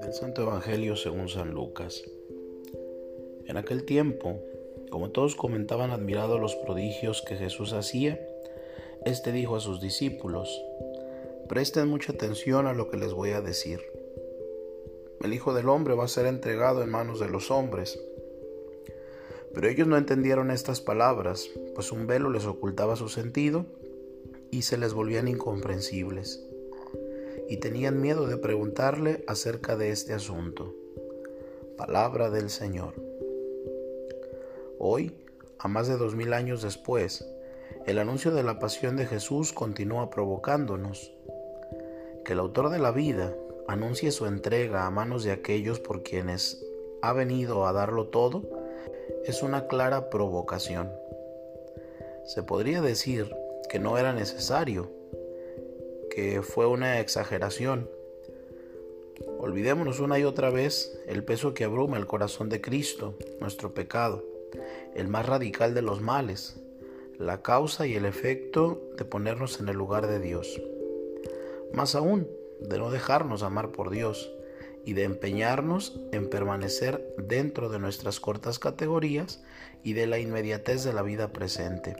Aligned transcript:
Del 0.00 0.12
Santo 0.12 0.42
Evangelio 0.42 0.96
según 0.96 1.28
San 1.28 1.52
Lucas. 1.52 2.02
En 3.46 3.56
aquel 3.56 3.84
tiempo, 3.84 4.40
como 4.90 5.10
todos 5.10 5.36
comentaban 5.36 5.92
admirados 5.92 6.40
los 6.40 6.56
prodigios 6.56 7.22
que 7.22 7.36
Jesús 7.36 7.72
hacía, 7.74 8.20
éste 9.04 9.30
dijo 9.30 9.54
a 9.54 9.60
sus 9.60 9.80
discípulos, 9.80 10.60
Presten 11.48 11.86
mucha 11.86 12.12
atención 12.12 12.66
a 12.66 12.74
lo 12.74 12.90
que 12.90 12.96
les 12.96 13.12
voy 13.12 13.30
a 13.30 13.40
decir. 13.40 13.80
El 15.20 15.32
Hijo 15.32 15.54
del 15.54 15.68
Hombre 15.68 15.94
va 15.94 16.06
a 16.06 16.08
ser 16.08 16.26
entregado 16.26 16.82
en 16.82 16.90
manos 16.90 17.20
de 17.20 17.28
los 17.28 17.52
hombres. 17.52 18.02
Pero 19.54 19.68
ellos 19.68 19.86
no 19.86 19.96
entendieron 19.96 20.50
estas 20.50 20.80
palabras, 20.80 21.48
pues 21.76 21.92
un 21.92 22.08
velo 22.08 22.30
les 22.30 22.46
ocultaba 22.46 22.96
su 22.96 23.08
sentido 23.08 23.66
y 24.50 24.62
se 24.62 24.78
les 24.78 24.94
volvían 24.94 25.28
incomprensibles. 25.28 26.44
Y 27.48 27.56
tenían 27.58 28.00
miedo 28.00 28.26
de 28.26 28.36
preguntarle 28.36 29.24
acerca 29.26 29.76
de 29.76 29.90
este 29.90 30.12
asunto. 30.12 30.74
Palabra 31.76 32.30
del 32.30 32.50
Señor. 32.50 32.94
Hoy, 34.78 35.12
a 35.58 35.68
más 35.68 35.88
de 35.88 35.96
dos 35.96 36.14
mil 36.14 36.32
años 36.32 36.62
después, 36.62 37.26
el 37.86 37.98
anuncio 37.98 38.32
de 38.32 38.42
la 38.42 38.58
pasión 38.58 38.96
de 38.96 39.06
Jesús 39.06 39.52
continúa 39.52 40.10
provocándonos 40.10 41.12
que 42.24 42.34
el 42.34 42.38
autor 42.38 42.70
de 42.70 42.78
la 42.78 42.92
vida 42.92 43.34
anuncie 43.68 44.10
su 44.10 44.26
entrega 44.26 44.86
a 44.86 44.90
manos 44.90 45.24
de 45.24 45.32
aquellos 45.32 45.80
por 45.80 46.02
quienes 46.02 46.64
ha 47.02 47.12
venido 47.12 47.66
a 47.66 47.72
darlo 47.72 48.08
todo 48.08 48.42
es 49.24 49.42
una 49.42 49.66
clara 49.66 50.10
provocación. 50.10 50.90
Se 52.24 52.42
podría 52.42 52.80
decir 52.80 53.34
que 53.70 53.78
no 53.78 53.96
era 53.96 54.12
necesario, 54.12 54.90
que 56.10 56.42
fue 56.42 56.66
una 56.66 56.98
exageración. 56.98 57.88
Olvidémonos 59.38 60.00
una 60.00 60.18
y 60.18 60.24
otra 60.24 60.50
vez 60.50 61.00
el 61.06 61.22
peso 61.22 61.54
que 61.54 61.62
abruma 61.62 61.96
el 61.96 62.08
corazón 62.08 62.48
de 62.48 62.60
Cristo, 62.60 63.14
nuestro 63.40 63.72
pecado, 63.72 64.24
el 64.96 65.06
más 65.06 65.24
radical 65.26 65.72
de 65.72 65.82
los 65.82 66.00
males, 66.00 66.60
la 67.16 67.42
causa 67.42 67.86
y 67.86 67.94
el 67.94 68.06
efecto 68.06 68.82
de 68.96 69.04
ponernos 69.04 69.60
en 69.60 69.68
el 69.68 69.76
lugar 69.76 70.08
de 70.08 70.18
Dios. 70.18 70.60
Más 71.72 71.94
aún, 71.94 72.26
de 72.60 72.76
no 72.76 72.90
dejarnos 72.90 73.44
amar 73.44 73.70
por 73.70 73.90
Dios 73.90 74.32
y 74.84 74.94
de 74.94 75.04
empeñarnos 75.04 76.00
en 76.10 76.28
permanecer 76.28 77.14
dentro 77.18 77.68
de 77.68 77.78
nuestras 77.78 78.18
cortas 78.18 78.58
categorías 78.58 79.44
y 79.84 79.92
de 79.92 80.08
la 80.08 80.18
inmediatez 80.18 80.82
de 80.82 80.92
la 80.92 81.02
vida 81.02 81.32
presente. 81.32 81.94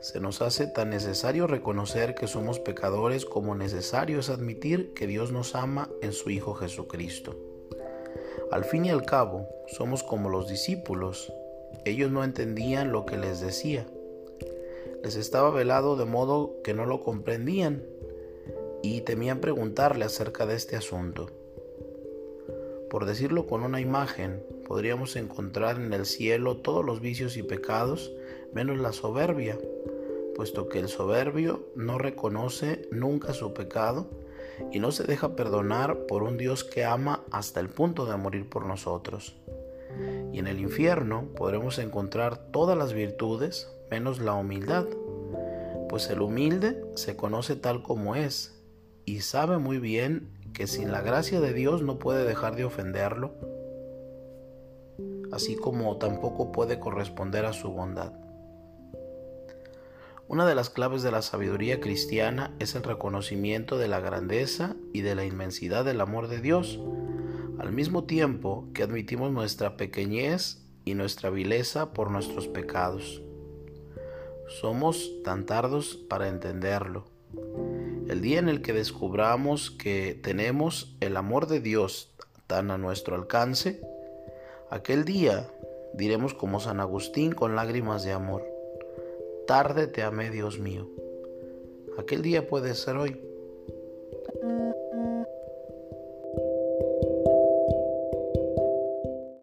Se 0.00 0.18
nos 0.18 0.40
hace 0.40 0.66
tan 0.66 0.88
necesario 0.88 1.46
reconocer 1.46 2.14
que 2.14 2.26
somos 2.26 2.58
pecadores 2.58 3.26
como 3.26 3.54
necesario 3.54 4.20
es 4.20 4.30
admitir 4.30 4.94
que 4.94 5.06
Dios 5.06 5.30
nos 5.30 5.54
ama 5.54 5.90
en 6.00 6.14
su 6.14 6.30
Hijo 6.30 6.54
Jesucristo. 6.54 7.36
Al 8.50 8.64
fin 8.64 8.86
y 8.86 8.90
al 8.90 9.04
cabo, 9.04 9.46
somos 9.66 10.02
como 10.02 10.30
los 10.30 10.48
discípulos, 10.48 11.30
ellos 11.84 12.10
no 12.10 12.24
entendían 12.24 12.92
lo 12.92 13.04
que 13.04 13.18
les 13.18 13.40
decía. 13.40 13.86
Les 15.04 15.16
estaba 15.16 15.50
velado 15.50 15.96
de 15.96 16.06
modo 16.06 16.56
que 16.64 16.72
no 16.72 16.86
lo 16.86 17.00
comprendían 17.00 17.84
y 18.82 19.02
temían 19.02 19.40
preguntarle 19.40 20.06
acerca 20.06 20.46
de 20.46 20.56
este 20.56 20.76
asunto. 20.76 21.28
Por 22.88 23.04
decirlo 23.04 23.46
con 23.46 23.62
una 23.64 23.82
imagen, 23.82 24.42
podríamos 24.66 25.14
encontrar 25.16 25.76
en 25.76 25.92
el 25.92 26.06
cielo 26.06 26.56
todos 26.56 26.84
los 26.84 27.00
vicios 27.00 27.36
y 27.36 27.42
pecados 27.42 28.10
menos 28.52 28.78
la 28.78 28.92
soberbia, 28.92 29.58
puesto 30.40 30.70
que 30.70 30.78
el 30.78 30.88
soberbio 30.88 31.66
no 31.76 31.98
reconoce 31.98 32.88
nunca 32.90 33.34
su 33.34 33.52
pecado 33.52 34.08
y 34.72 34.78
no 34.78 34.90
se 34.90 35.04
deja 35.04 35.36
perdonar 35.36 36.06
por 36.06 36.22
un 36.22 36.38
Dios 36.38 36.64
que 36.64 36.82
ama 36.82 37.24
hasta 37.30 37.60
el 37.60 37.68
punto 37.68 38.06
de 38.06 38.16
morir 38.16 38.48
por 38.48 38.64
nosotros. 38.64 39.36
Y 40.32 40.38
en 40.38 40.46
el 40.46 40.58
infierno 40.58 41.26
podremos 41.36 41.78
encontrar 41.78 42.38
todas 42.52 42.78
las 42.78 42.94
virtudes 42.94 43.70
menos 43.90 44.18
la 44.18 44.32
humildad, 44.32 44.86
pues 45.90 46.08
el 46.08 46.22
humilde 46.22 46.82
se 46.94 47.16
conoce 47.16 47.54
tal 47.54 47.82
como 47.82 48.16
es 48.16 48.58
y 49.04 49.20
sabe 49.20 49.58
muy 49.58 49.76
bien 49.76 50.30
que 50.54 50.66
sin 50.66 50.90
la 50.90 51.02
gracia 51.02 51.42
de 51.42 51.52
Dios 51.52 51.82
no 51.82 51.98
puede 51.98 52.24
dejar 52.24 52.56
de 52.56 52.64
ofenderlo, 52.64 53.34
así 55.32 55.54
como 55.56 55.98
tampoco 55.98 56.50
puede 56.50 56.80
corresponder 56.80 57.44
a 57.44 57.52
su 57.52 57.70
bondad. 57.72 58.29
Una 60.30 60.46
de 60.46 60.54
las 60.54 60.70
claves 60.70 61.02
de 61.02 61.10
la 61.10 61.22
sabiduría 61.22 61.80
cristiana 61.80 62.54
es 62.60 62.76
el 62.76 62.84
reconocimiento 62.84 63.78
de 63.78 63.88
la 63.88 63.98
grandeza 63.98 64.76
y 64.92 65.00
de 65.00 65.16
la 65.16 65.24
inmensidad 65.24 65.84
del 65.84 66.00
amor 66.00 66.28
de 66.28 66.40
Dios, 66.40 66.78
al 67.58 67.72
mismo 67.72 68.04
tiempo 68.04 68.68
que 68.72 68.84
admitimos 68.84 69.32
nuestra 69.32 69.76
pequeñez 69.76 70.62
y 70.84 70.94
nuestra 70.94 71.30
vileza 71.30 71.92
por 71.92 72.12
nuestros 72.12 72.46
pecados. 72.46 73.20
Somos 74.60 75.10
tan 75.24 75.46
tardos 75.46 75.98
para 76.08 76.28
entenderlo. 76.28 77.06
El 78.06 78.20
día 78.20 78.38
en 78.38 78.48
el 78.48 78.62
que 78.62 78.72
descubramos 78.72 79.72
que 79.72 80.14
tenemos 80.14 80.96
el 81.00 81.16
amor 81.16 81.48
de 81.48 81.58
Dios 81.58 82.14
tan 82.46 82.70
a 82.70 82.78
nuestro 82.78 83.16
alcance, 83.16 83.80
aquel 84.70 85.04
día 85.04 85.50
diremos 85.92 86.34
como 86.34 86.60
San 86.60 86.78
Agustín 86.78 87.32
con 87.32 87.56
lágrimas 87.56 88.04
de 88.04 88.12
amor, 88.12 88.49
tarde 89.50 89.88
te 89.88 90.04
amé 90.04 90.30
Dios 90.30 90.60
mío. 90.60 90.88
Aquel 91.98 92.22
día 92.22 92.46
puede 92.46 92.72
ser 92.76 92.96
hoy. 92.96 93.20